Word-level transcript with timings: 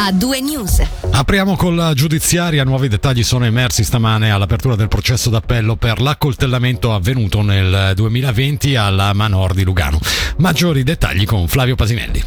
a 0.00 0.12
due 0.12 0.40
news. 0.40 0.80
Apriamo 1.10 1.56
con 1.56 1.74
la 1.74 1.92
giudiziaria. 1.92 2.62
Nuovi 2.62 2.86
dettagli 2.86 3.24
sono 3.24 3.44
emersi 3.44 3.82
stamane 3.82 4.30
all'apertura 4.30 4.76
del 4.76 4.86
processo 4.86 5.28
d'appello 5.28 5.74
per 5.74 6.00
l'accoltellamento 6.00 6.94
avvenuto 6.94 7.42
nel 7.42 7.92
2020 7.96 8.76
alla 8.76 9.12
Manor 9.12 9.54
di 9.54 9.64
Lugano. 9.64 9.98
Maggiori 10.36 10.84
dettagli 10.84 11.26
con 11.26 11.48
Flavio 11.48 11.74
Pasinelli. 11.74 12.22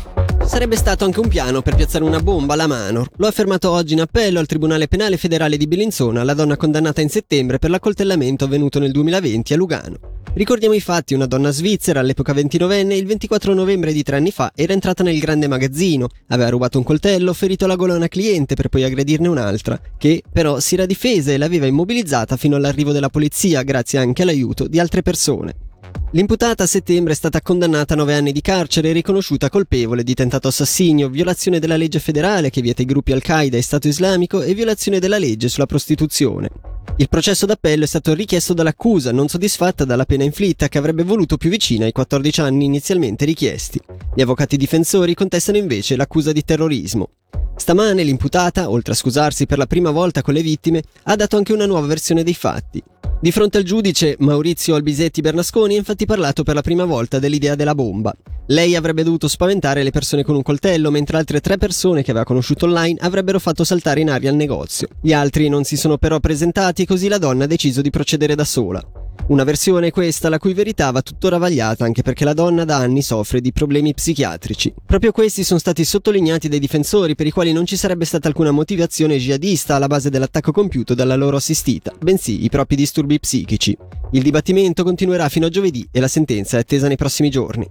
Sarebbe 0.45 0.75
stato 0.75 1.05
anche 1.05 1.21
un 1.21 1.29
piano 1.29 1.61
per 1.61 1.75
piazzare 1.75 2.03
una 2.03 2.19
bomba 2.19 2.55
alla 2.55 2.67
Manor. 2.67 3.07
Lo 3.15 3.25
ha 3.25 3.29
affermato 3.29 3.71
oggi 3.71 3.93
in 3.93 4.01
appello 4.01 4.39
al 4.39 4.47
Tribunale 4.47 4.89
Penale 4.89 5.15
Federale 5.15 5.55
di 5.55 5.67
Bellinzona 5.67 6.23
la 6.25 6.33
donna 6.33 6.57
condannata 6.57 6.99
in 6.99 7.09
settembre 7.09 7.57
per 7.57 7.69
l'accoltellamento 7.69 8.43
avvenuto 8.43 8.79
nel 8.79 8.91
2020 8.91 9.53
a 9.53 9.55
Lugano. 9.55 10.10
Ricordiamo 10.33 10.73
i 10.73 10.79
fatti, 10.79 11.13
una 11.13 11.25
donna 11.25 11.51
svizzera, 11.51 11.99
all'epoca 11.99 12.33
29enne, 12.33 12.93
il 12.93 13.05
24 13.05 13.53
novembre 13.53 13.91
di 13.91 14.01
tre 14.01 14.15
anni 14.15 14.31
fa 14.31 14.53
era 14.55 14.71
entrata 14.71 15.03
nel 15.03 15.19
grande 15.19 15.47
magazzino, 15.47 16.07
aveva 16.27 16.49
rubato 16.49 16.77
un 16.77 16.85
coltello, 16.85 17.33
ferito 17.33 17.67
la 17.67 17.75
gola 17.75 17.93
a 17.93 17.97
una 17.97 18.07
cliente 18.07 18.55
per 18.55 18.69
poi 18.69 18.83
aggredirne 18.83 19.27
un'altra, 19.27 19.79
che 19.97 20.23
però 20.31 20.59
si 20.59 20.75
era 20.75 20.85
difesa 20.85 21.31
e 21.31 21.37
l'aveva 21.37 21.65
immobilizzata 21.65 22.37
fino 22.37 22.55
all'arrivo 22.55 22.93
della 22.93 23.09
polizia, 23.09 23.63
grazie 23.63 23.99
anche 23.99 24.21
all'aiuto 24.21 24.67
di 24.67 24.79
altre 24.79 25.01
persone. 25.01 25.70
L'imputata 26.13 26.63
a 26.63 26.67
settembre 26.67 27.13
è 27.13 27.15
stata 27.15 27.41
condannata 27.41 27.93
a 27.93 27.97
nove 27.97 28.13
anni 28.13 28.33
di 28.33 28.41
carcere 28.41 28.89
e 28.89 28.91
riconosciuta 28.91 29.49
colpevole 29.49 30.03
di 30.03 30.13
tentato 30.13 30.49
assassinio, 30.49 31.07
violazione 31.07 31.57
della 31.57 31.77
legge 31.77 31.99
federale 31.99 32.49
che 32.49 32.59
vieta 32.59 32.81
i 32.81 32.85
gruppi 32.85 33.13
Al-Qaeda 33.13 33.55
e 33.55 33.61
Stato 33.61 33.87
Islamico 33.87 34.41
e 34.41 34.53
violazione 34.53 34.99
della 34.99 35.17
legge 35.17 35.47
sulla 35.47 35.65
prostituzione. 35.65 36.49
Il 36.97 37.07
processo 37.07 37.45
d'appello 37.45 37.85
è 37.85 37.87
stato 37.87 38.13
richiesto 38.13 38.53
dall'accusa, 38.53 39.13
non 39.13 39.29
soddisfatta 39.29 39.85
dalla 39.85 40.03
pena 40.03 40.25
inflitta, 40.25 40.67
che 40.67 40.77
avrebbe 40.77 41.03
voluto 41.03 41.37
più 41.37 41.49
vicina 41.49 41.85
ai 41.85 41.93
14 41.93 42.41
anni 42.41 42.65
inizialmente 42.65 43.23
richiesti. 43.23 43.79
Gli 44.13 44.21
avvocati 44.21 44.57
difensori 44.57 45.13
contestano 45.13 45.59
invece 45.59 45.95
l'accusa 45.95 46.33
di 46.33 46.43
terrorismo. 46.43 47.07
Stamane 47.55 48.03
l'imputata, 48.03 48.69
oltre 48.69 48.91
a 48.91 48.97
scusarsi 48.97 49.45
per 49.45 49.57
la 49.57 49.65
prima 49.65 49.91
volta 49.91 50.21
con 50.21 50.33
le 50.33 50.41
vittime, 50.41 50.83
ha 51.03 51.15
dato 51.15 51.37
anche 51.37 51.53
una 51.53 51.65
nuova 51.65 51.87
versione 51.87 52.23
dei 52.23 52.33
fatti. 52.33 52.83
Di 53.21 53.31
fronte 53.31 53.59
al 53.59 53.63
giudice, 53.63 54.15
Maurizio 54.17 54.73
Albisetti 54.73 55.21
Bernasconi 55.21 55.75
ha 55.75 55.77
infatti 55.77 56.07
parlato 56.07 56.41
per 56.41 56.55
la 56.55 56.63
prima 56.63 56.85
volta 56.85 57.19
dell'idea 57.19 57.53
della 57.53 57.75
bomba. 57.75 58.11
Lei 58.47 58.75
avrebbe 58.75 59.03
dovuto 59.03 59.27
spaventare 59.27 59.83
le 59.83 59.91
persone 59.91 60.23
con 60.23 60.33
un 60.33 60.41
coltello, 60.41 60.89
mentre 60.89 61.17
altre 61.17 61.39
tre 61.39 61.59
persone 61.59 62.01
che 62.01 62.09
aveva 62.09 62.25
conosciuto 62.25 62.65
online 62.65 62.97
avrebbero 62.99 63.37
fatto 63.37 63.63
saltare 63.63 64.01
in 64.01 64.09
aria 64.09 64.31
il 64.31 64.37
negozio. 64.37 64.87
Gli 64.99 65.13
altri 65.13 65.49
non 65.49 65.63
si 65.65 65.77
sono 65.77 65.99
però 65.99 66.19
presentati 66.19 66.83
così 66.87 67.09
la 67.09 67.19
donna 67.19 67.43
ha 67.43 67.47
deciso 67.47 67.81
di 67.81 67.91
procedere 67.91 68.33
da 68.33 68.43
sola. 68.43 68.83
Una 69.31 69.45
versione 69.45 69.91
questa 69.91 70.27
la 70.27 70.39
cui 70.39 70.53
verità 70.53 70.91
va 70.91 71.01
tuttora 71.01 71.37
vagliata 71.37 71.85
anche 71.85 72.01
perché 72.01 72.25
la 72.25 72.33
donna 72.33 72.65
da 72.65 72.75
anni 72.75 73.01
soffre 73.01 73.39
di 73.39 73.53
problemi 73.53 73.93
psichiatrici. 73.93 74.73
Proprio 74.85 75.13
questi 75.13 75.45
sono 75.45 75.57
stati 75.57 75.85
sottolineati 75.85 76.49
dai 76.49 76.59
difensori 76.59 77.15
per 77.15 77.27
i 77.27 77.31
quali 77.31 77.53
non 77.53 77.65
ci 77.65 77.77
sarebbe 77.77 78.03
stata 78.03 78.27
alcuna 78.27 78.51
motivazione 78.51 79.17
jihadista 79.17 79.75
alla 79.75 79.87
base 79.87 80.09
dell'attacco 80.09 80.51
compiuto 80.51 80.93
dalla 80.93 81.15
loro 81.15 81.37
assistita, 81.37 81.93
bensì 81.97 82.43
i 82.43 82.49
propri 82.49 82.75
disturbi 82.75 83.21
psichici. 83.21 83.77
Il 84.11 84.21
dibattimento 84.21 84.83
continuerà 84.83 85.29
fino 85.29 85.45
a 85.45 85.49
giovedì 85.49 85.87
e 85.89 86.01
la 86.01 86.09
sentenza 86.09 86.57
è 86.57 86.59
attesa 86.59 86.87
nei 86.89 86.97
prossimi 86.97 87.29
giorni. 87.29 87.65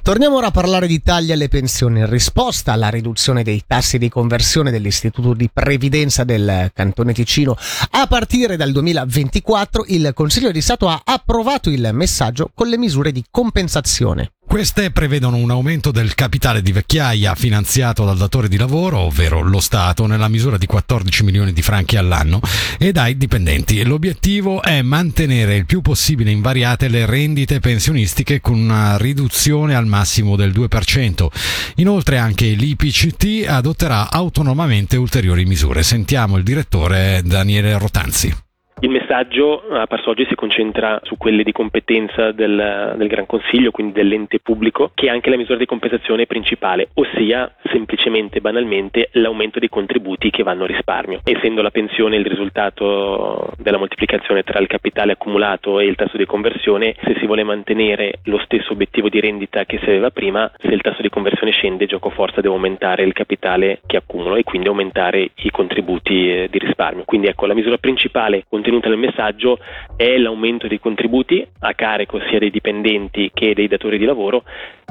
Torniamo 0.00 0.36
ora 0.36 0.46
a 0.46 0.50
parlare 0.50 0.86
di 0.86 1.02
tagli 1.02 1.32
alle 1.32 1.48
pensioni. 1.48 2.00
In 2.00 2.08
risposta 2.08 2.72
alla 2.72 2.88
riduzione 2.88 3.42
dei 3.42 3.62
tassi 3.66 3.98
di 3.98 4.08
conversione 4.08 4.70
dell'Istituto 4.70 5.34
di 5.34 5.50
Previdenza 5.52 6.24
del 6.24 6.70
Cantone 6.74 7.12
Ticino 7.12 7.56
a 7.90 8.06
partire 8.06 8.56
dal 8.56 8.72
2024, 8.72 9.84
il 9.88 10.12
Consiglio 10.14 10.50
di 10.50 10.60
Stato 10.60 10.88
ha 10.88 11.02
approvato 11.04 11.70
il 11.70 11.90
messaggio 11.92 12.50
con 12.54 12.68
le 12.68 12.78
misure 12.78 13.12
di 13.12 13.24
compensazione. 13.30 14.32
Queste 14.52 14.90
prevedono 14.90 15.38
un 15.38 15.50
aumento 15.50 15.90
del 15.90 16.14
capitale 16.14 16.60
di 16.60 16.72
vecchiaia 16.72 17.34
finanziato 17.34 18.04
dal 18.04 18.18
datore 18.18 18.48
di 18.48 18.58
lavoro, 18.58 18.98
ovvero 18.98 19.40
lo 19.40 19.60
Stato, 19.60 20.04
nella 20.04 20.28
misura 20.28 20.58
di 20.58 20.66
14 20.66 21.24
milioni 21.24 21.54
di 21.54 21.62
franchi 21.62 21.96
all'anno 21.96 22.38
e 22.78 22.92
dai 22.92 23.16
dipendenti. 23.16 23.82
L'obiettivo 23.82 24.60
è 24.62 24.82
mantenere 24.82 25.56
il 25.56 25.64
più 25.64 25.80
possibile 25.80 26.30
invariate 26.30 26.88
le 26.88 27.06
rendite 27.06 27.60
pensionistiche 27.60 28.42
con 28.42 28.58
una 28.58 28.98
riduzione 28.98 29.74
al 29.74 29.86
massimo 29.86 30.36
del 30.36 30.52
2%. 30.52 31.28
Inoltre 31.76 32.18
anche 32.18 32.50
l'IPCT 32.50 33.48
adotterà 33.48 34.10
autonomamente 34.10 34.98
ulteriori 34.98 35.46
misure. 35.46 35.82
Sentiamo 35.82 36.36
il 36.36 36.44
direttore 36.44 37.22
Daniele 37.24 37.78
Rotanzi. 37.78 38.51
Il 38.82 38.90
messaggio 38.90 39.62
a 39.70 39.86
passo 39.86 40.10
oggi 40.10 40.26
si 40.28 40.34
concentra 40.34 40.98
su 41.04 41.16
quelle 41.16 41.44
di 41.44 41.52
competenza 41.52 42.32
del, 42.32 42.94
del, 42.96 43.06
Gran 43.06 43.26
Consiglio, 43.26 43.70
quindi 43.70 43.92
dell'ente 43.92 44.40
pubblico, 44.40 44.90
che 44.92 45.06
è 45.06 45.08
anche 45.08 45.30
la 45.30 45.36
misura 45.36 45.56
di 45.56 45.66
compensazione 45.66 46.26
principale, 46.26 46.88
ossia 46.94 47.54
semplicemente 47.70 48.38
e 48.38 48.40
banalmente 48.40 49.10
l'aumento 49.12 49.60
dei 49.60 49.68
contributi 49.68 50.30
che 50.30 50.42
vanno 50.42 50.64
a 50.64 50.66
risparmio. 50.66 51.20
Essendo 51.22 51.62
la 51.62 51.70
pensione 51.70 52.16
il 52.16 52.26
risultato 52.26 53.52
della 53.56 53.78
moltiplicazione 53.78 54.42
tra 54.42 54.58
il 54.58 54.66
capitale 54.66 55.12
accumulato 55.12 55.78
e 55.78 55.84
il 55.86 55.94
tasso 55.94 56.16
di 56.16 56.26
conversione, 56.26 56.96
se 57.04 57.14
si 57.20 57.26
vuole 57.26 57.44
mantenere 57.44 58.14
lo 58.24 58.40
stesso 58.42 58.72
obiettivo 58.72 59.08
di 59.08 59.20
rendita 59.20 59.64
che 59.64 59.78
si 59.78 59.90
aveva 59.90 60.10
prima, 60.10 60.50
se 60.58 60.66
il 60.66 60.80
tasso 60.80 61.02
di 61.02 61.08
conversione 61.08 61.52
scende, 61.52 61.86
gioco 61.86 62.10
forza 62.10 62.40
devo 62.40 62.54
aumentare 62.54 63.04
il 63.04 63.12
capitale 63.12 63.80
che 63.86 63.96
accumulo 63.96 64.34
e 64.34 64.42
quindi 64.42 64.66
aumentare 64.66 65.30
i 65.36 65.50
contributi 65.52 66.32
eh, 66.32 66.48
di 66.50 66.58
risparmio. 66.58 67.04
Quindi 67.04 67.28
ecco, 67.28 67.46
la 67.46 67.54
misura 67.54 67.76
principale 67.76 68.42
contenuta 68.48 68.70
contenuta 68.72 68.88
nel 68.88 68.98
messaggio 68.98 69.58
è 69.96 70.16
l'aumento 70.16 70.66
dei 70.66 70.80
contributi 70.80 71.46
a 71.60 71.74
carico 71.74 72.18
sia 72.28 72.38
dei 72.38 72.50
dipendenti 72.50 73.30
che 73.34 73.54
dei 73.54 73.68
datori 73.68 73.98
di 73.98 74.04
lavoro 74.04 74.44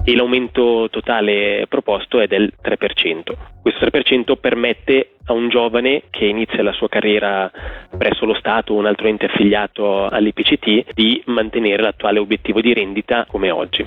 e 0.03 0.15
l'aumento 0.15 0.87
totale 0.91 1.65
proposto 1.67 2.19
è 2.19 2.27
del 2.27 2.53
3%. 2.61 3.33
Questo 3.61 3.85
3% 3.85 4.35
permette 4.39 5.13
a 5.25 5.33
un 5.33 5.49
giovane 5.49 6.03
che 6.09 6.25
inizia 6.25 6.63
la 6.63 6.73
sua 6.73 6.89
carriera 6.89 7.51
presso 7.97 8.25
lo 8.25 8.35
Stato 8.35 8.73
o 8.73 8.77
un 8.77 8.85
altro 8.85 9.07
ente 9.07 9.25
affiliato 9.25 10.07
all'IPCT 10.07 10.93
di 10.93 11.21
mantenere 11.25 11.81
l'attuale 11.81 12.19
obiettivo 12.19 12.61
di 12.61 12.73
rendita 12.73 13.25
come 13.27 13.51
oggi. 13.51 13.85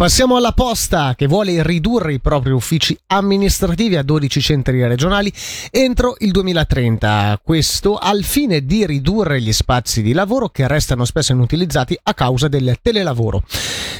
Passiamo 0.00 0.36
alla 0.36 0.52
posta 0.52 1.14
che 1.14 1.26
vuole 1.26 1.62
ridurre 1.62 2.14
i 2.14 2.20
propri 2.20 2.52
uffici 2.52 2.98
amministrativi 3.08 3.96
a 3.96 4.02
12 4.02 4.40
centri 4.40 4.82
regionali 4.88 5.30
entro 5.70 6.16
il 6.20 6.30
2030. 6.30 7.38
Questo 7.44 7.98
al 7.98 8.24
fine 8.24 8.64
di 8.64 8.86
ridurre 8.86 9.42
gli 9.42 9.52
spazi 9.52 10.00
di 10.00 10.14
lavoro 10.14 10.48
che 10.48 10.66
restano 10.66 11.04
spesso 11.04 11.32
inutilizzati 11.32 11.98
a 12.02 12.14
causa 12.14 12.48
del 12.48 12.78
telelavoro. 12.80 13.42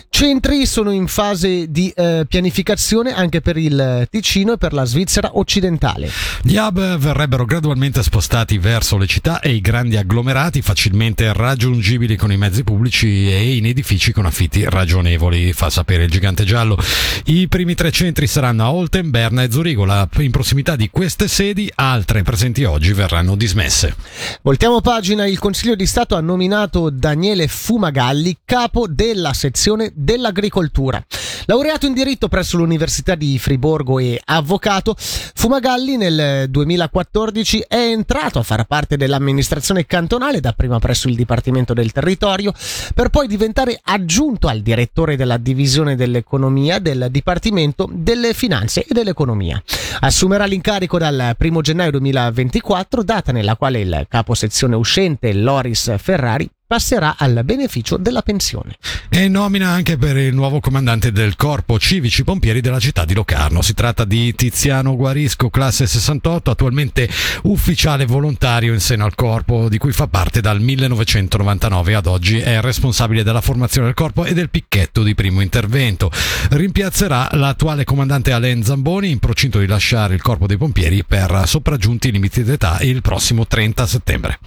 Centri 0.08 0.66
sono 0.66 0.90
in 0.90 1.06
fase 1.06 1.70
di 1.70 1.92
eh, 1.94 2.24
pianificazione 2.26 3.14
anche 3.14 3.42
per 3.42 3.56
il 3.58 4.06
Ticino 4.10 4.54
e 4.54 4.56
per 4.56 4.72
la 4.72 4.84
Svizzera 4.84 5.38
occidentale. 5.38 6.10
Gli 6.42 6.56
hub 6.56 6.96
verrebbero 6.96 7.44
gradualmente 7.44 8.02
spostati 8.02 8.58
verso 8.58 8.96
le 8.96 9.06
città 9.06 9.40
e 9.40 9.50
i 9.50 9.60
grandi 9.60 9.96
agglomerati 9.96 10.62
facilmente 10.62 11.32
raggiungibili 11.32 12.16
con 12.16 12.32
i 12.32 12.36
mezzi 12.36 12.64
pubblici 12.64 13.30
e 13.30 13.56
in 13.56 13.66
edifici 13.66 14.12
con 14.12 14.26
affitti 14.26 14.64
ragionevoli, 14.68 15.52
fa 15.52 15.70
sapere 15.70 15.89
il 15.94 16.10
gigante 16.10 16.44
giallo. 16.44 16.78
I 17.26 17.48
primi 17.48 17.74
tre 17.74 17.90
centri 17.90 18.26
saranno 18.26 18.64
a 18.64 18.72
Olten, 18.72 19.10
Berna 19.10 19.42
e 19.42 19.50
Zurigo. 19.50 19.84
In 20.18 20.30
prossimità 20.30 20.76
di 20.76 20.88
queste 20.90 21.28
sedi, 21.28 21.70
altre 21.74 22.22
presenti 22.22 22.64
oggi 22.64 22.92
verranno 22.92 23.36
dismesse. 23.36 23.94
Voltiamo 24.42 24.80
pagina, 24.80 25.26
il 25.26 25.38
Consiglio 25.38 25.74
di 25.74 25.86
Stato 25.86 26.16
ha 26.16 26.20
nominato 26.20 26.90
Daniele 26.90 27.48
Fumagalli 27.48 28.38
capo 28.44 28.86
della 28.88 29.32
sezione 29.32 29.92
dell'agricoltura. 29.94 31.04
Laureato 31.46 31.86
in 31.86 31.94
diritto 31.94 32.28
presso 32.28 32.58
l'Università 32.58 33.14
di 33.14 33.38
Friburgo 33.38 33.98
e 33.98 34.20
avvocato, 34.24 34.94
Fumagalli 34.98 35.96
nel 35.96 36.48
2014 36.48 37.64
è 37.66 37.76
entrato 37.76 38.38
a 38.38 38.42
far 38.42 38.66
parte 38.66 38.96
dell'amministrazione 38.96 39.86
cantonale, 39.86 40.40
dapprima 40.40 40.78
presso 40.78 41.08
il 41.08 41.16
Dipartimento 41.16 41.72
del 41.72 41.90
Territorio, 41.92 42.52
per 42.94 43.08
poi 43.08 43.26
diventare 43.26 43.80
aggiunto 43.82 44.46
al 44.46 44.60
direttore 44.60 45.16
della 45.16 45.38
divisione 45.38 45.79
dell'economia 45.82 46.78
del 46.78 47.08
Dipartimento 47.10 47.88
delle 47.91 48.34
Finanze 48.34 48.84
e 48.84 48.92
dell'Economia. 48.92 49.62
Assumerà 50.00 50.44
l'incarico 50.44 50.98
dal 50.98 51.34
1 51.38 51.60
gennaio 51.60 51.91
2024, 51.92 53.03
data 53.03 53.32
nella 53.32 53.56
quale 53.56 53.80
il 53.80 54.06
capo 54.09 54.34
sezione 54.34 54.77
uscente 54.77 55.32
Loris 55.32 55.94
Ferrari 55.98 56.48
passerà 56.70 57.16
al 57.18 57.40
beneficio 57.42 57.96
della 57.96 58.22
pensione. 58.22 58.76
E 59.08 59.26
nomina 59.26 59.70
anche 59.70 59.96
per 59.96 60.16
il 60.16 60.32
nuovo 60.32 60.60
comandante 60.60 61.10
del 61.10 61.34
Corpo 61.34 61.80
Civici 61.80 62.22
Pompieri 62.22 62.60
della 62.60 62.78
città 62.78 63.04
di 63.04 63.12
Locarno. 63.12 63.60
Si 63.60 63.74
tratta 63.74 64.04
di 64.04 64.32
Tiziano 64.36 64.94
Guarisco, 64.94 65.50
classe 65.50 65.88
68, 65.88 66.48
attualmente 66.48 67.08
ufficiale 67.42 68.06
volontario 68.06 68.72
in 68.72 68.78
seno 68.78 69.04
al 69.04 69.16
Corpo, 69.16 69.68
di 69.68 69.78
cui 69.78 69.90
fa 69.90 70.06
parte 70.06 70.40
dal 70.40 70.60
1999 70.60 71.94
ad 71.96 72.06
oggi. 72.06 72.38
È 72.38 72.60
responsabile 72.60 73.24
della 73.24 73.40
formazione 73.40 73.88
del 73.88 73.96
Corpo 73.96 74.24
e 74.24 74.32
del 74.32 74.48
picchetto 74.48 75.02
di 75.02 75.16
primo 75.16 75.40
intervento. 75.40 76.08
Rimpiazzerà 76.50 77.30
l'attuale 77.32 77.82
comandante 77.82 78.30
Alain 78.30 78.62
Zamboni 78.62 79.10
in 79.10 79.18
procinto 79.18 79.58
di 79.58 79.66
lasciare 79.66 80.14
il 80.14 80.22
Corpo 80.22 80.46
dei 80.46 80.56
Pompieri 80.56 81.02
per 81.02 81.42
sopraggiunti 81.46 82.12
limiti 82.12 82.44
d'età 82.44 82.78
il 82.82 83.02
prossimo 83.02 83.44
30 83.44 83.86
settembre. 83.88 84.38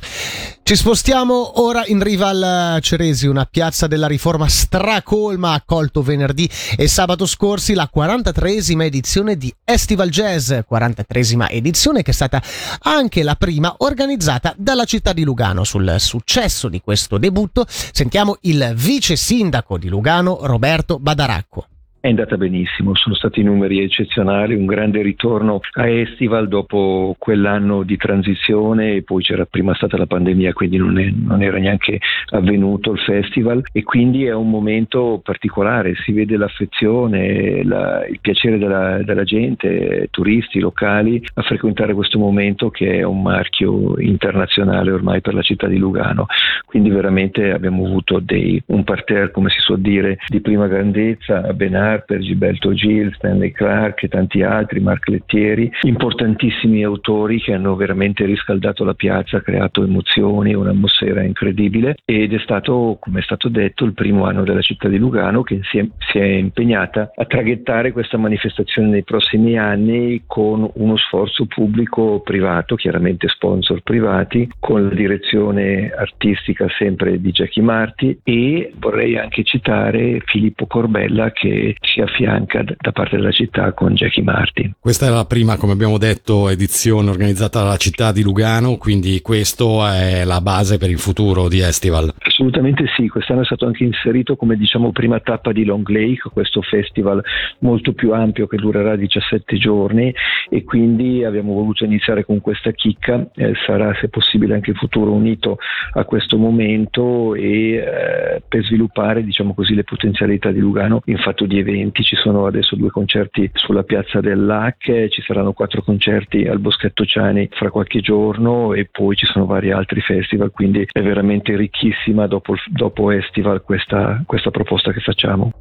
Ci 0.63 0.77
spostiamo 0.77 1.61
ora 1.61 1.83
in 1.85 1.97
ricerca 1.97 2.11
arriva 2.13 2.27
al 2.27 2.81
Ceresi, 2.81 3.25
una 3.25 3.45
piazza 3.45 3.87
della 3.87 4.05
riforma 4.05 4.47
stracolma, 4.47 5.51
ha 5.51 5.53
accolto 5.53 6.03
venerdì 6.03 6.47
e 6.75 6.87
sabato 6.87 7.25
scorsi 7.25 7.73
la 7.73 7.89
43esima 7.93 8.83
edizione 8.83 9.35
di 9.35 9.53
Estival 9.63 10.09
Jazz, 10.09 10.51
43esima 10.51 11.47
edizione 11.49 12.03
che 12.03 12.11
è 12.11 12.13
stata 12.13 12.41
anche 12.81 13.23
la 13.23 13.35
prima 13.35 13.73
organizzata 13.79 14.53
dalla 14.57 14.85
città 14.85 15.11
di 15.13 15.23
Lugano. 15.23 15.63
Sul 15.63 15.95
successo 15.97 16.67
di 16.67 16.81
questo 16.81 17.17
debutto 17.17 17.65
sentiamo 17.67 18.37
il 18.41 18.73
vice 18.75 19.15
sindaco 19.15 19.77
di 19.77 19.87
Lugano, 19.87 20.39
Roberto 20.41 20.99
Badaracco. 20.99 21.67
È 22.05 22.09
andata 22.09 22.35
benissimo, 22.35 22.95
sono 22.95 23.15
stati 23.15 23.41
numeri 23.43 23.81
eccezionali, 23.81 24.55
un 24.55 24.65
grande 24.65 25.01
ritorno 25.01 25.61
a 25.75 25.87
Estival 25.87 26.49
dopo 26.49 27.15
quell'anno 27.17 27.83
di 27.83 27.95
transizione 27.95 28.95
e 28.95 29.03
poi 29.03 29.23
c'era 29.23 29.45
prima 29.45 29.73
stata 29.73 29.95
la 29.95 30.05
pandemia, 30.05 30.51
quindi 30.51 30.75
non, 30.75 30.99
è, 30.99 31.09
non, 31.09 31.41
era 31.41 31.57
neanche 31.59 32.01
avvenuto 32.31 32.91
il 32.91 32.99
festival 32.99 33.63
e 33.71 33.83
quindi 33.83 34.25
è 34.25 34.33
un 34.33 34.49
momento 34.49 35.21
particolare, 35.23 35.95
si 35.95 36.11
vede 36.11 36.35
l'affezione, 36.35 37.63
la, 37.63 38.05
il 38.05 38.19
piacere 38.19 38.57
della, 38.57 39.01
della, 39.01 39.23
gente, 39.23 40.09
turisti 40.11 40.59
locali 40.59 41.25
a 41.35 41.41
frequentare 41.41 41.93
questo 41.93 42.19
momento 42.19 42.69
che 42.69 42.97
è 42.97 43.03
un 43.03 43.21
marchio 43.21 43.97
internazionale 43.97 44.91
ormai 44.91 45.21
per 45.21 45.35
la 45.35 45.41
città 45.41 45.67
di 45.67 45.77
Lugano, 45.77 46.25
quindi 46.65 46.89
veramente 46.89 47.53
abbiamo 47.53 47.85
avuto 47.85 48.19
dei, 48.19 48.61
un 48.65 48.83
parterre, 48.83 49.31
come 49.31 49.49
si 49.49 49.59
suol 49.61 49.79
dire, 49.79 50.17
di 50.27 50.41
prima 50.41 50.67
grandezza, 50.67 51.47
a 51.47 51.53
Benari 51.53 51.91
Harper, 51.93 52.19
Gilberto 52.19 52.73
Gil, 52.73 53.13
Stanley 53.15 53.51
Clark 53.51 54.03
e 54.03 54.07
tanti 54.07 54.41
altri, 54.41 54.79
Mark 54.79 55.07
Lettieri, 55.07 55.71
importantissimi 55.81 56.83
autori 56.83 57.39
che 57.39 57.53
hanno 57.53 57.75
veramente 57.75 58.25
riscaldato 58.25 58.83
la 58.83 58.93
piazza, 58.93 59.41
creato 59.41 59.83
emozioni, 59.83 60.53
un'atmosfera 60.53 61.23
incredibile 61.23 61.95
ed 62.05 62.33
è 62.33 62.39
stato, 62.39 62.97
come 62.99 63.19
è 63.19 63.23
stato 63.23 63.49
detto, 63.49 63.85
il 63.85 63.93
primo 63.93 64.25
anno 64.25 64.43
della 64.43 64.61
città 64.61 64.87
di 64.87 64.97
Lugano 64.97 65.43
che 65.43 65.59
si 65.63 65.77
è, 65.77 65.87
si 66.11 66.17
è 66.17 66.25
impegnata 66.25 67.11
a 67.15 67.25
traghettare 67.25 67.91
questa 67.91 68.17
manifestazione 68.17 68.89
nei 68.89 69.03
prossimi 69.03 69.57
anni 69.57 70.23
con 70.25 70.69
uno 70.73 70.97
sforzo 70.97 71.45
pubblico-privato, 71.45 72.75
chiaramente 72.75 73.27
sponsor 73.27 73.81
privati, 73.81 74.49
con 74.59 74.87
la 74.87 74.93
direzione 74.93 75.91
artistica 75.91 76.67
sempre 76.77 77.19
di 77.19 77.31
Jackie 77.31 77.63
Marti 77.63 78.19
e 78.23 78.71
vorrei 78.77 79.17
anche 79.17 79.43
citare 79.43 80.21
Filippo 80.25 80.65
Corbella 80.65 81.31
che 81.31 81.75
si 81.83 82.01
affianca 82.01 82.63
da 82.63 82.91
parte 82.91 83.17
della 83.17 83.31
città 83.31 83.73
con 83.73 83.93
Jackie 83.93 84.23
Martin. 84.23 84.73
Questa 84.79 85.07
è 85.07 85.09
la 85.09 85.25
prima, 85.25 85.57
come 85.57 85.73
abbiamo 85.73 85.97
detto, 85.97 86.49
edizione 86.49 87.09
organizzata 87.09 87.61
dalla 87.61 87.77
città 87.77 88.11
di 88.11 88.21
Lugano, 88.21 88.77
quindi 88.77 89.21
questa 89.21 89.97
è 89.99 90.23
la 90.23 90.41
base 90.41 90.77
per 90.77 90.89
il 90.89 90.99
futuro 90.99 91.47
di 91.47 91.59
Estival. 91.59 92.13
Assolutamente 92.43 92.87
sì, 92.97 93.07
quest'anno 93.07 93.39
è 93.39 93.45
stato 93.45 93.65
anche 93.65 93.85
inserito 93.85 94.35
come 94.35 94.57
diciamo 94.57 94.91
prima 94.91 95.17
tappa 95.21 95.53
di 95.53 95.63
Long 95.63 95.87
Lake, 95.87 96.29
questo 96.33 96.61
festival 96.61 97.23
molto 97.59 97.93
più 97.93 98.11
ampio 98.11 98.47
che 98.47 98.57
durerà 98.57 98.97
17 98.97 99.55
giorni 99.55 100.13
e 100.49 100.65
quindi 100.65 101.23
abbiamo 101.23 101.53
voluto 101.53 101.85
iniziare 101.85 102.25
con 102.25 102.41
questa 102.41 102.71
chicca, 102.71 103.29
eh, 103.35 103.53
sarà 103.65 103.95
se 103.95 104.09
possibile 104.09 104.55
anche 104.55 104.71
in 104.71 104.75
futuro 104.75 105.13
unito 105.13 105.57
a 105.93 106.03
questo 106.03 106.35
momento 106.35 107.33
e 107.33 107.75
eh, 107.75 108.41
per 108.45 108.65
sviluppare 108.65 109.23
diciamo 109.23 109.53
così 109.53 109.73
le 109.73 109.85
potenzialità 109.85 110.51
di 110.51 110.59
Lugano 110.59 110.99
in 111.05 111.19
fatto 111.19 111.45
di 111.45 111.59
eventi, 111.59 112.03
ci 112.03 112.17
sono 112.17 112.45
adesso 112.45 112.75
due 112.75 112.89
concerti 112.89 113.49
sulla 113.53 113.83
piazza 113.83 114.19
del 114.19 114.43
LAC, 114.43 115.07
ci 115.07 115.21
saranno 115.21 115.53
quattro 115.53 115.81
concerti 115.81 116.45
al 116.45 116.59
Boschetto 116.59 117.05
Ciani 117.05 117.47
fra 117.51 117.69
qualche 117.69 118.01
giorno 118.01 118.73
e 118.73 118.89
poi 118.91 119.15
ci 119.15 119.27
sono 119.27 119.45
vari 119.45 119.71
altri 119.71 120.01
festival, 120.01 120.51
quindi 120.51 120.85
è 120.91 121.01
veramente 121.01 121.55
ricchissima 121.55 122.31
dopo, 122.33 122.55
dopo 122.67 123.11
Estival 123.11 123.61
questa, 123.61 124.23
questa 124.25 124.49
proposta 124.49 124.91
che 124.91 124.99
facciamo. 124.99 125.51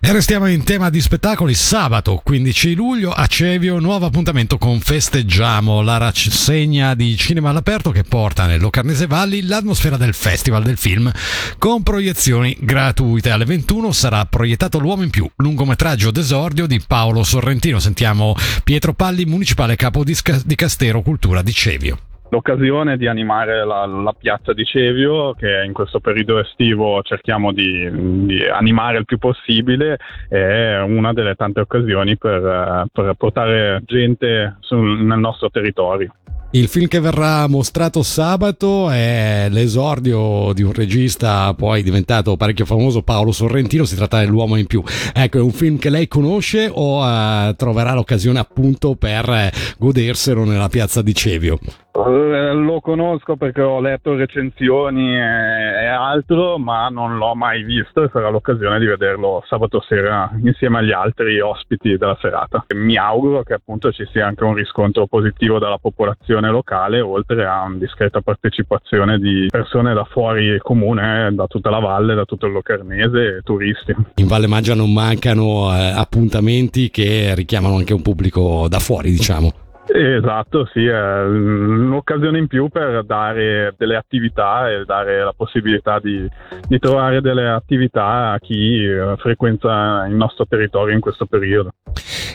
E 0.00 0.12
restiamo 0.12 0.46
in 0.46 0.64
tema 0.64 0.90
di 0.90 1.00
spettacoli. 1.00 1.54
Sabato 1.54 2.20
15 2.22 2.74
luglio 2.74 3.10
a 3.10 3.26
Cevio, 3.26 3.78
nuovo 3.78 4.06
appuntamento 4.06 4.58
con 4.58 4.80
Festeggiamo, 4.80 5.82
la 5.82 5.96
rassegna 5.96 6.94
di 6.94 7.16
cinema 7.16 7.50
all'aperto 7.50 7.90
che 7.90 8.02
porta 8.02 8.46
nel 8.46 8.60
Locarnese 8.60 9.06
Valli 9.06 9.46
l'atmosfera 9.46 9.96
del 9.96 10.14
Festival 10.14 10.62
del 10.62 10.76
Film 10.76 11.10
con 11.58 11.82
proiezioni 11.82 12.56
gratuite. 12.60 13.30
Alle 13.30 13.44
21 13.44 13.92
sarà 13.92 14.24
proiettato 14.26 14.78
L'Uomo 14.78 15.02
in 15.02 15.10
più, 15.10 15.28
lungometraggio 15.36 16.10
d'esordio 16.10 16.66
di 16.66 16.82
Paolo 16.86 17.22
Sorrentino. 17.22 17.78
Sentiamo 17.78 18.34
Pietro 18.62 18.92
Palli, 18.92 19.24
municipale 19.24 19.76
capo 19.76 20.04
di, 20.04 20.14
Castero 20.54 21.02
Cultura 21.02 21.42
di 21.42 21.52
Cevio 21.52 21.98
l'occasione 22.34 22.96
di 22.96 23.06
animare 23.06 23.64
la, 23.64 23.86
la, 23.86 24.12
piazza 24.18 24.52
di 24.52 24.64
Cevio 24.64 25.34
che 25.34 25.62
in 25.64 25.72
questo 25.72 26.00
periodo 26.00 26.38
estivo 26.38 27.00
cerchiamo 27.02 27.52
di, 27.52 27.88
di, 28.26 28.44
animare 28.44 28.98
il 28.98 29.04
più 29.04 29.18
possibile 29.18 29.98
è 30.28 30.80
una 30.80 31.12
delle 31.12 31.34
tante 31.36 31.60
occasioni 31.60 32.16
per, 32.16 32.86
per 32.92 33.14
portare 33.14 33.82
gente 33.86 34.56
sul, 34.60 35.04
nel 35.04 35.18
nostro 35.18 35.48
territorio. 35.50 36.12
Il 36.50 36.68
film 36.68 36.86
che 36.86 37.00
verrà 37.00 37.48
mostrato 37.48 38.02
sabato 38.04 38.88
è 38.88 39.48
l'esordio 39.50 40.52
di 40.52 40.62
un 40.62 40.72
regista 40.72 41.52
poi 41.54 41.82
diventato 41.82 42.36
parecchio 42.36 42.64
famoso, 42.64 43.02
Paolo 43.02 43.32
Sorrentino, 43.32 43.84
si 43.84 43.96
tratta 43.96 44.20
dell'uomo 44.20 44.54
in 44.54 44.66
più. 44.66 44.80
Ecco, 45.12 45.38
è 45.38 45.40
un 45.40 45.50
film 45.50 45.78
che 45.78 45.90
lei 45.90 46.06
conosce 46.06 46.70
o 46.72 47.04
uh, 47.04 47.54
troverà 47.56 47.94
l'occasione 47.94 48.38
appunto 48.38 48.94
per 48.94 49.50
goderselo 49.78 50.44
nella 50.44 50.68
piazza 50.68 51.02
di 51.02 51.12
Cevio? 51.12 51.58
Eh, 51.96 52.52
lo 52.52 52.80
conosco 52.80 53.36
perché 53.36 53.62
ho 53.62 53.80
letto 53.80 54.16
recensioni 54.16 55.16
e, 55.16 55.86
altro, 55.86 56.58
ma 56.58 56.88
non 56.88 57.16
l'ho 57.18 57.36
mai 57.36 57.62
visto 57.62 58.02
e 58.02 58.10
sarà 58.12 58.30
l'occasione 58.30 58.80
di 58.80 58.86
vederlo 58.86 59.44
sabato 59.46 59.80
sera 59.80 60.28
insieme 60.42 60.78
agli 60.78 60.90
altri 60.90 61.38
ospiti 61.38 61.96
della 61.96 62.18
serata. 62.20 62.66
Mi 62.74 62.96
auguro 62.96 63.44
che 63.44 63.54
appunto 63.54 63.92
ci 63.92 64.04
sia 64.10 64.26
anche 64.26 64.42
un 64.42 64.54
riscontro 64.54 65.06
positivo 65.06 65.60
dalla 65.60 65.78
popolazione 65.78 66.50
locale, 66.50 67.00
oltre 67.00 67.46
a 67.46 67.62
una 67.62 67.78
discreta 67.78 68.20
partecipazione 68.20 69.20
di 69.20 69.46
persone 69.48 69.94
da 69.94 70.04
fuori 70.04 70.58
comune, 70.58 71.32
da 71.32 71.46
tutta 71.46 71.70
la 71.70 71.78
valle, 71.78 72.16
da 72.16 72.24
tutto 72.24 72.46
il 72.46 72.52
Locarnese 72.52 73.36
e 73.36 73.40
turisti. 73.44 73.94
In 74.16 74.26
Valle 74.26 74.48
Maggia 74.48 74.74
non 74.74 74.92
mancano 74.92 75.72
eh, 75.72 75.92
appuntamenti 75.94 76.90
che 76.90 77.34
richiamano 77.36 77.76
anche 77.76 77.94
un 77.94 78.02
pubblico 78.02 78.66
da 78.68 78.80
fuori, 78.80 79.10
diciamo. 79.10 79.62
Esatto, 79.86 80.66
sì, 80.72 80.86
è 80.86 81.24
un'occasione 81.24 82.38
in 82.38 82.46
più 82.46 82.68
per 82.68 83.04
dare 83.04 83.74
delle 83.76 83.96
attività 83.96 84.70
e 84.70 84.84
dare 84.84 85.22
la 85.22 85.34
possibilità 85.36 86.00
di, 86.00 86.26
di 86.66 86.78
trovare 86.78 87.20
delle 87.20 87.48
attività 87.48 88.32
a 88.32 88.38
chi 88.38 88.82
eh, 88.82 89.14
frequenta 89.18 90.06
il 90.08 90.14
nostro 90.14 90.46
territorio 90.46 90.94
in 90.94 91.00
questo 91.00 91.26
periodo. 91.26 91.72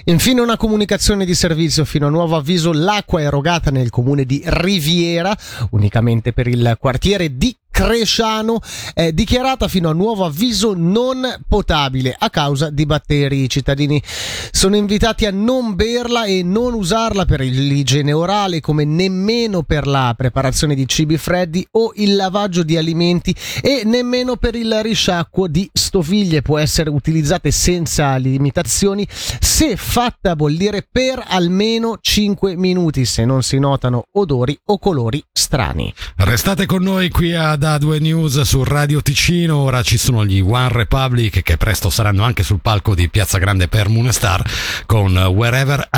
Infine 0.06 0.42
una 0.42 0.58
comunicazione 0.58 1.26
di 1.26 1.34
servizio 1.34 1.86
fino 1.86 2.08
a 2.08 2.10
nuovo 2.10 2.36
avviso, 2.36 2.72
l'acqua 2.72 3.22
erogata 3.22 3.72
nel 3.72 3.90
comune 3.90 4.26
di 4.26 4.42
Riviera 4.46 5.36
unicamente 5.72 6.34
per 6.34 6.48
il 6.48 6.78
quartiere 6.80 7.36
di 7.36 7.56
Cresciano 7.80 8.60
è 8.94 9.14
dichiarata 9.14 9.70
fino 9.70 9.88
a 9.90 9.94
nuovo 9.94 10.26
avviso 10.26 10.74
non 10.76 11.26
potabile 11.48 12.14
a 12.20 12.30
causa 12.30 12.70
di 12.70 12.86
batteri. 12.86 13.44
I 13.44 13.50
cittadini 13.50 14.04
sono 14.52 14.76
invitati 14.76 15.26
a 15.26 15.32
non 15.32 15.76
berla 15.76 16.26
e 16.26 16.44
non 16.44 16.74
usarla 16.74 17.24
per 17.24 17.40
l'igiene 17.40 18.12
orale 18.12 18.60
come 18.60 18.84
nemmeno 18.84 19.64
per 19.64 19.88
la 19.88 20.14
preparazione 20.18 20.76
di 20.76 20.86
cibi 20.90 21.16
freddi 21.16 21.66
o 21.72 21.94
il 21.96 22.18
lavaggio 22.18 22.64
di 22.64 22.76
alimenti 22.76 23.34
e 23.62 23.84
nemmeno 23.86 24.36
per 24.36 24.56
il 24.56 24.82
risciacquo 24.82 25.48
di 25.48 25.70
stoviglie. 25.72 26.42
Può 26.42 26.58
essere 26.58 26.90
utilizzata 26.90 27.50
senza 27.50 28.14
limitazioni 28.18 29.08
se 29.10 29.78
fatta 29.78 30.36
bollire 30.36 30.86
per 30.92 31.24
almeno 31.26 31.98
5 32.02 32.58
minuti 32.58 33.06
se 33.06 33.24
non 33.24 33.42
si 33.42 33.58
notano 33.58 34.04
odori 34.12 34.60
o 34.66 34.78
colori 34.80 35.24
strani. 35.32 35.94
Restate 36.18 36.66
con 36.66 36.84
noi 36.84 37.08
qui 37.08 37.34
ad 37.34 37.68
da 37.70 37.78
2 37.78 38.00
News 38.00 38.42
su 38.42 38.64
Radio 38.64 39.00
Ticino. 39.00 39.58
Ora 39.58 39.84
ci 39.84 40.00
sono 40.00 40.26
gli 40.26 40.40
One 40.40 40.70
Republic 40.70 41.44
che 41.44 41.56
presto 41.56 41.92
saranno 41.92 42.24
anche 42.24 42.42
sul 42.42 42.62
palco 42.62 42.96
di 42.96 43.10
Piazza 43.10 43.38
Grande 43.38 43.68
per 43.68 43.90
Moonestar 43.90 44.44
con 44.88 45.16
Wherever 45.16 45.86